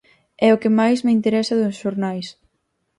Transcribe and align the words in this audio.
É 0.47 0.49
o 0.55 0.59
que 0.61 0.71
máis 0.79 0.99
me 1.05 1.15
interesa 1.17 1.59
dos 1.61 1.75
xornais. 1.81 2.27